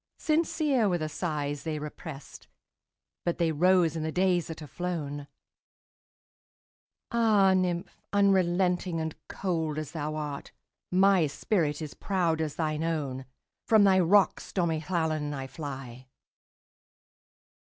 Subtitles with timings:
[0.17, 2.47] Sincere were the sighs they represt,
[3.23, 5.27] But they rose in the days that are flown!
[7.11, 7.95] Ah, nymph!
[8.11, 10.51] unrelenting and cold as thou art,
[10.91, 13.25] My spirit is proud as thine own!
[13.67, 16.07] From thy rocks, stormy Llannon, I fly.